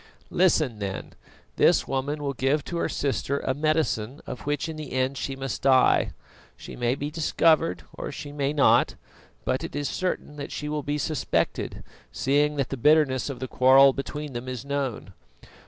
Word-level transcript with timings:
"Listen 0.31 0.79
then: 0.79 1.13
this 1.57 1.87
woman 1.87 2.23
will 2.23 2.33
give 2.33 2.65
to 2.65 2.77
her 2.77 2.89
sister 2.89 3.37
a 3.41 3.53
medicine 3.53 4.19
of 4.25 4.47
which 4.47 4.67
in 4.67 4.75
the 4.75 4.93
end 4.93 5.15
she 5.15 5.35
must 5.35 5.61
die. 5.61 6.11
She 6.57 6.75
may 6.75 6.95
be 6.95 7.11
discovered 7.11 7.83
or 7.93 8.11
she 8.11 8.31
may 8.31 8.51
not, 8.51 8.95
but 9.45 9.63
it 9.63 9.75
is 9.75 9.87
certain 9.87 10.37
that 10.37 10.51
she 10.51 10.67
will 10.67 10.81
be 10.81 10.97
suspected, 10.97 11.83
seeing 12.11 12.55
that 12.55 12.69
the 12.69 12.77
bitterness 12.77 13.29
of 13.29 13.39
the 13.39 13.47
quarrel 13.47 13.93
between 13.93 14.33
them 14.33 14.47
is 14.47 14.65
known. 14.65 15.13